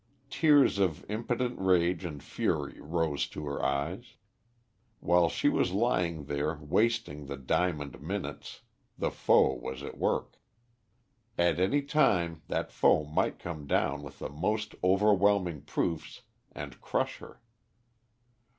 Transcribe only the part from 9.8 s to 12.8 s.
at work. At any time that